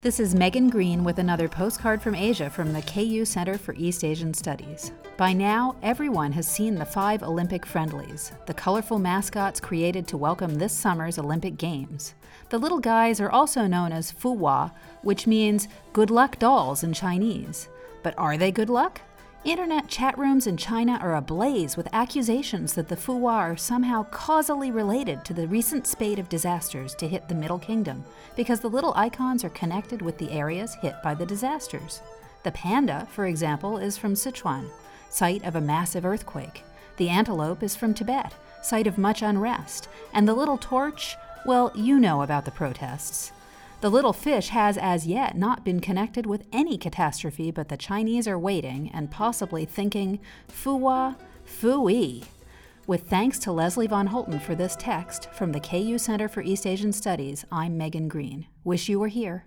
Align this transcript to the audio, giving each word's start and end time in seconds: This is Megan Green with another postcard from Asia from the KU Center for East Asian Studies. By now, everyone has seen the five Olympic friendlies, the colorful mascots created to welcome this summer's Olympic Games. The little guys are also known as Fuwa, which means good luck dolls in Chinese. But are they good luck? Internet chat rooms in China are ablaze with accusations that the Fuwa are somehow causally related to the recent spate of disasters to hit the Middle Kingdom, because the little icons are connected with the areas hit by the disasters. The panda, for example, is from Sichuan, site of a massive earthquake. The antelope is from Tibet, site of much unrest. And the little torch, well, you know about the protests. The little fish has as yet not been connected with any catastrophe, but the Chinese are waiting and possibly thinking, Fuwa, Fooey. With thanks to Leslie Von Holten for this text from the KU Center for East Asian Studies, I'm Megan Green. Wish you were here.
This 0.00 0.20
is 0.20 0.32
Megan 0.32 0.70
Green 0.70 1.02
with 1.02 1.18
another 1.18 1.48
postcard 1.48 2.00
from 2.00 2.14
Asia 2.14 2.48
from 2.48 2.72
the 2.72 2.82
KU 2.82 3.24
Center 3.24 3.58
for 3.58 3.74
East 3.74 4.04
Asian 4.04 4.32
Studies. 4.32 4.92
By 5.16 5.32
now, 5.32 5.74
everyone 5.82 6.30
has 6.30 6.46
seen 6.46 6.76
the 6.76 6.84
five 6.84 7.24
Olympic 7.24 7.66
friendlies, 7.66 8.30
the 8.46 8.54
colorful 8.54 9.00
mascots 9.00 9.58
created 9.58 10.06
to 10.06 10.16
welcome 10.16 10.54
this 10.54 10.72
summer's 10.72 11.18
Olympic 11.18 11.56
Games. 11.56 12.14
The 12.48 12.58
little 12.58 12.78
guys 12.78 13.20
are 13.20 13.32
also 13.32 13.66
known 13.66 13.90
as 13.90 14.12
Fuwa, 14.12 14.72
which 15.02 15.26
means 15.26 15.66
good 15.92 16.12
luck 16.12 16.38
dolls 16.38 16.84
in 16.84 16.92
Chinese. 16.92 17.68
But 18.04 18.16
are 18.16 18.36
they 18.36 18.52
good 18.52 18.70
luck? 18.70 19.00
Internet 19.44 19.86
chat 19.86 20.18
rooms 20.18 20.48
in 20.48 20.56
China 20.56 20.98
are 21.00 21.14
ablaze 21.14 21.76
with 21.76 21.88
accusations 21.92 22.74
that 22.74 22.88
the 22.88 22.96
Fuwa 22.96 23.32
are 23.32 23.56
somehow 23.56 24.02
causally 24.10 24.72
related 24.72 25.24
to 25.24 25.32
the 25.32 25.46
recent 25.46 25.86
spate 25.86 26.18
of 26.18 26.28
disasters 26.28 26.92
to 26.96 27.06
hit 27.06 27.28
the 27.28 27.36
Middle 27.36 27.58
Kingdom, 27.58 28.04
because 28.34 28.58
the 28.58 28.68
little 28.68 28.92
icons 28.96 29.44
are 29.44 29.50
connected 29.50 30.02
with 30.02 30.18
the 30.18 30.32
areas 30.32 30.74
hit 30.74 30.96
by 31.04 31.14
the 31.14 31.24
disasters. 31.24 32.02
The 32.42 32.50
panda, 32.50 33.06
for 33.12 33.26
example, 33.26 33.78
is 33.78 33.96
from 33.96 34.14
Sichuan, 34.14 34.68
site 35.08 35.44
of 35.44 35.54
a 35.54 35.60
massive 35.60 36.04
earthquake. 36.04 36.64
The 36.96 37.08
antelope 37.08 37.62
is 37.62 37.76
from 37.76 37.94
Tibet, 37.94 38.34
site 38.60 38.88
of 38.88 38.98
much 38.98 39.22
unrest. 39.22 39.88
And 40.12 40.26
the 40.26 40.34
little 40.34 40.58
torch, 40.58 41.16
well, 41.46 41.70
you 41.76 42.00
know 42.00 42.22
about 42.22 42.44
the 42.44 42.50
protests. 42.50 43.30
The 43.80 43.90
little 43.90 44.12
fish 44.12 44.48
has 44.48 44.76
as 44.76 45.06
yet 45.06 45.36
not 45.36 45.64
been 45.64 45.78
connected 45.78 46.26
with 46.26 46.48
any 46.52 46.76
catastrophe, 46.76 47.52
but 47.52 47.68
the 47.68 47.76
Chinese 47.76 48.26
are 48.26 48.38
waiting 48.38 48.90
and 48.92 49.08
possibly 49.08 49.64
thinking, 49.64 50.18
Fuwa, 50.48 51.16
Fooey. 51.46 52.24
With 52.88 53.08
thanks 53.08 53.38
to 53.40 53.52
Leslie 53.52 53.86
Von 53.86 54.08
Holten 54.08 54.42
for 54.42 54.56
this 54.56 54.74
text 54.74 55.30
from 55.32 55.52
the 55.52 55.60
KU 55.60 55.96
Center 55.96 56.26
for 56.26 56.42
East 56.42 56.66
Asian 56.66 56.92
Studies, 56.92 57.44
I'm 57.52 57.78
Megan 57.78 58.08
Green. 58.08 58.48
Wish 58.64 58.88
you 58.88 58.98
were 58.98 59.08
here. 59.08 59.44